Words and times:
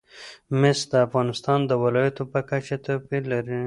مس 0.59 0.79
د 0.91 0.93
افغانستان 1.07 1.59
د 1.65 1.71
ولایاتو 1.83 2.23
په 2.31 2.39
کچه 2.49 2.75
توپیر 2.85 3.23
لري. 3.33 3.59